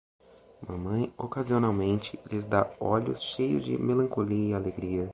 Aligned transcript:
Mamãe 0.67 1.13
ocasionalmente 1.15 2.19
lhes 2.25 2.47
dá 2.47 2.67
olhos 2.79 3.21
cheios 3.21 3.63
de 3.63 3.77
melancolia 3.77 4.47
e 4.49 4.53
alegria. 4.55 5.07